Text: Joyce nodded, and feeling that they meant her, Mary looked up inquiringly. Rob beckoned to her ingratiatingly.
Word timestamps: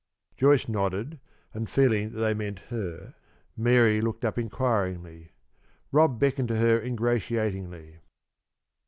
Joyce 0.35 0.67
nodded, 0.67 1.19
and 1.53 1.69
feeling 1.69 2.09
that 2.13 2.17
they 2.21 2.33
meant 2.33 2.57
her, 2.73 3.13
Mary 3.55 4.01
looked 4.01 4.25
up 4.25 4.39
inquiringly. 4.39 5.33
Rob 5.91 6.19
beckoned 6.19 6.47
to 6.47 6.57
her 6.57 6.81
ingratiatingly. 6.81 7.99